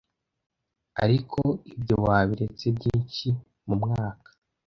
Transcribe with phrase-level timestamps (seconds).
[1.03, 1.39] Ariko
[1.73, 3.27] ibyo wabiretse byinshi
[3.65, 4.29] mumwaka!